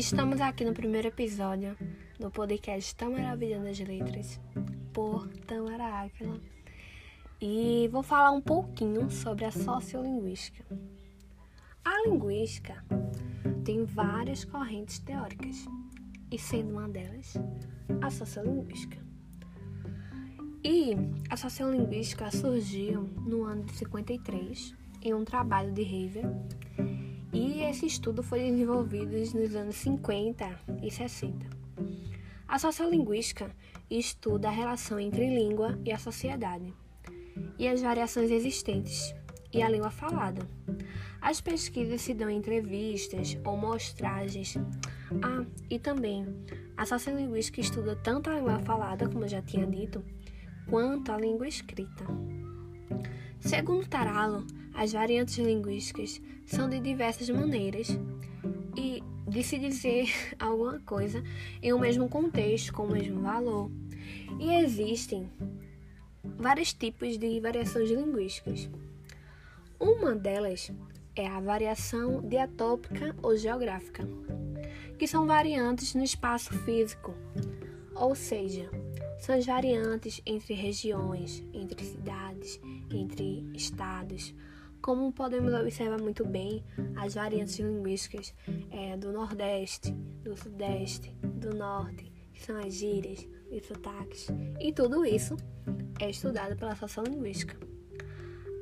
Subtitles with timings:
[0.00, 1.76] Estamos aqui no primeiro episódio
[2.18, 4.40] do podcast Tamara das Letras,
[4.94, 6.40] por Tamara Áquila.
[7.38, 10.64] E vou falar um pouquinho sobre a sociolinguística.
[11.84, 12.82] A linguística
[13.62, 15.66] tem várias correntes teóricas,
[16.32, 17.34] e sendo uma delas,
[18.00, 18.96] a sociolinguística.
[20.64, 20.94] E
[21.28, 26.59] a sociolinguística surgiu no ano de 53 em um trabalho de Haver e
[27.70, 31.46] esse estudo foi desenvolvido nos anos 50 e 60.
[32.48, 33.48] A sociolinguística
[33.88, 36.74] estuda a relação entre língua e a sociedade
[37.56, 39.14] e as variações existentes
[39.52, 40.44] e a língua falada.
[41.20, 44.56] As pesquisas se dão em entrevistas ou mostragens.
[45.22, 46.26] Ah, e também
[46.76, 50.04] a sociolinguística estuda tanto a língua falada, como eu já tinha dito,
[50.68, 52.04] quanto a língua escrita.
[53.38, 54.44] Segundo Taralo,
[54.80, 57.88] as variantes linguísticas são de diversas maneiras
[58.74, 60.08] e de se dizer
[60.40, 61.22] alguma coisa
[61.62, 63.70] em um mesmo contexto, com o mesmo valor.
[64.38, 65.30] E existem
[66.24, 68.70] vários tipos de variações linguísticas.
[69.78, 70.72] Uma delas
[71.14, 74.08] é a variação diatópica ou geográfica,
[74.98, 77.14] que são variantes no espaço físico,
[77.94, 78.70] ou seja,
[79.18, 82.58] são as variantes entre regiões, entre cidades,
[82.90, 84.34] entre estados.
[84.82, 86.64] Como podemos observar muito bem,
[86.96, 88.34] as variantes linguísticas
[88.70, 89.92] é, do Nordeste,
[90.22, 95.36] do Sudeste, do Norte, que são as gírias e sotaques, e tudo isso
[96.00, 97.56] é estudado pela sociolinguística.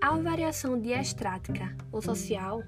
[0.00, 2.62] A variação diastrática ou social,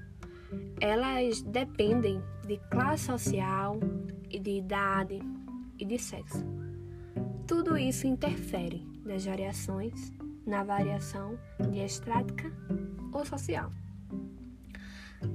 [0.81, 3.79] elas dependem de classe social,
[4.31, 5.21] e de idade
[5.79, 6.45] e de sexo.
[7.47, 10.13] Tudo isso interfere nas variações,
[10.47, 11.39] na variação
[11.71, 12.51] diastrática
[13.13, 13.73] ou social.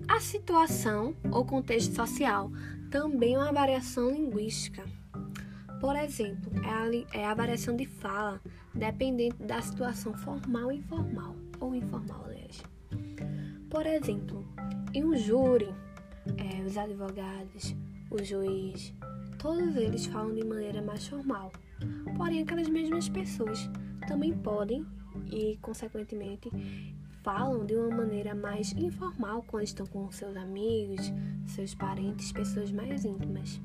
[0.08, 2.52] A situação ou contexto social
[2.90, 4.84] também é uma variação linguística.
[5.80, 8.42] Por exemplo, é a, é a variação de fala
[8.74, 12.64] dependente da situação formal e informal, ou informal, aliás.
[13.70, 14.46] Por exemplo,
[14.94, 15.74] em um júri,
[16.38, 17.76] é, os advogados,
[18.10, 18.94] o juiz,
[19.38, 21.52] todos eles falam de maneira mais formal
[22.18, 23.70] Porém, aquelas mesmas pessoas
[24.08, 24.86] também podem
[25.32, 26.50] e, consequentemente,
[27.26, 31.12] falam de uma maneira mais informal quando estão com seus amigos,
[31.48, 33.60] seus parentes, pessoas mais íntimas.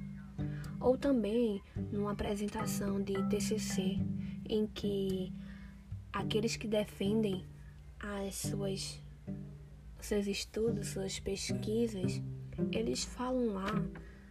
[0.81, 1.63] Ou também
[1.93, 3.99] numa apresentação de TCC
[4.49, 5.31] em que
[6.11, 7.45] aqueles que defendem
[7.99, 8.99] as suas
[10.01, 12.23] seus estudos, suas pesquisas,
[12.73, 13.75] eles falam lá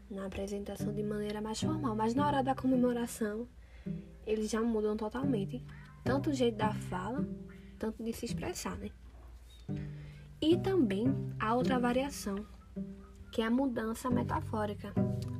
[0.09, 3.47] na apresentação de maneira mais formal, mas na hora da comemoração
[4.25, 5.63] eles já mudam totalmente,
[6.03, 7.23] tanto o jeito da fala,
[7.77, 8.89] tanto de se expressar, né?
[10.41, 12.45] E também há outra variação,
[13.31, 14.93] que é a mudança metafórica.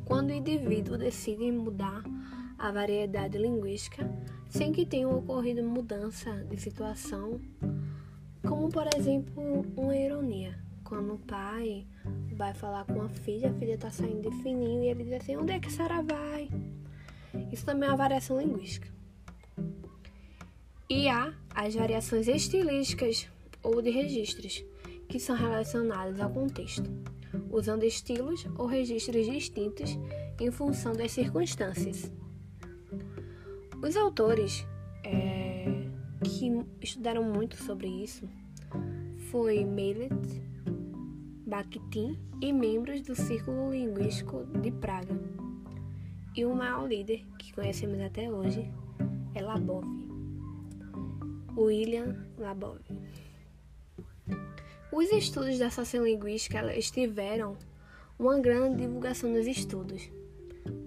[0.06, 2.04] Quando o indivíduo decide mudar
[2.58, 4.10] a variedade linguística
[4.50, 7.40] sem que tenha ocorrido mudança de situação,
[8.46, 10.60] como por exemplo uma ironia.
[10.84, 11.86] Quando o pai
[12.34, 15.38] vai falar com a filha, a filha está saindo de fininho e ele diz assim:
[15.38, 16.50] Onde é que a senhora vai?
[17.52, 18.88] Isso também é uma variação linguística.
[20.90, 23.30] E há as variações estilísticas
[23.62, 24.66] ou de registros,
[25.10, 26.90] que são relacionadas ao contexto,
[27.52, 30.00] usando estilos ou registros distintos
[30.40, 32.12] em função das circunstâncias.
[33.82, 34.66] Os autores
[35.04, 35.66] é,
[36.24, 38.30] que estudaram muito sobre isso
[39.32, 40.14] foi Meilet,
[41.46, 45.20] Bakhtin e membros do Círculo Linguístico de Praga.
[46.36, 48.72] E o maior líder que conhecemos até hoje
[49.34, 49.84] é Labov.
[51.58, 52.80] William Labov.
[54.92, 57.58] Os estudos da sociolinguística tiveram
[58.18, 60.12] uma grande divulgação nos estudos.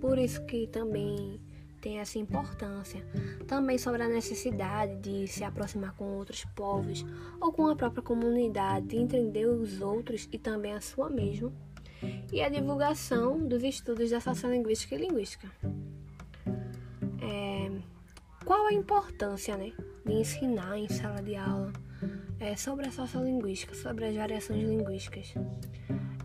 [0.00, 1.40] Por isso que também
[1.80, 3.04] tem essa importância.
[3.46, 7.04] Também sobre a necessidade de se aproximar com outros povos
[7.40, 11.52] ou com a própria comunidade, de entender os outros e também a sua mesma
[12.32, 15.48] e a divulgação dos estudos da sociolinguística e linguística.
[17.20, 17.70] É,
[18.44, 19.72] qual a importância né,
[20.04, 21.72] de ensinar em sala de aula
[22.40, 25.34] é, sobre a sociolinguística, sobre as variações linguísticas?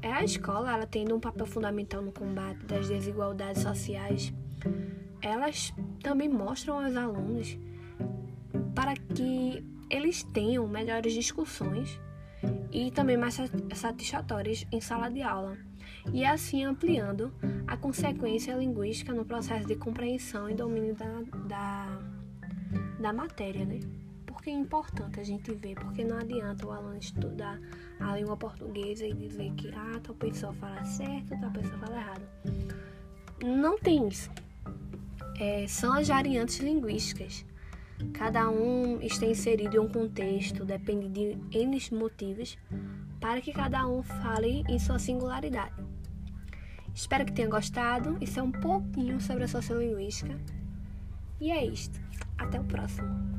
[0.02, 4.34] É a escola, ela tendo um papel fundamental no combate das desigualdades sociais,
[5.22, 7.58] elas também mostram aos alunos
[8.76, 12.00] para que eles tenham melhores discussões
[12.72, 13.40] e também mais
[13.74, 15.58] satisfatórias em sala de aula,
[16.14, 17.34] e assim ampliando
[17.66, 22.00] a consequência linguística no processo de compreensão e domínio da, da,
[23.00, 23.80] da matéria, né?
[24.48, 27.60] Que é importante a gente ver, porque não adianta o aluno estudar
[28.00, 32.22] a língua portuguesa e dizer que ah, tal pessoa fala certo, tal pessoa fala errado.
[33.44, 34.32] Não tem isso.
[35.38, 37.46] É, são as variantes linguísticas.
[38.14, 42.58] Cada um está inserido em um contexto, depende de N motivos,
[43.20, 45.76] para que cada um fale em sua singularidade.
[46.96, 48.18] Espero que tenha gostado.
[48.22, 50.40] Isso é um pouquinho sobre a sociolinguística.
[51.42, 52.00] E é isto.
[52.38, 53.37] Até o próximo.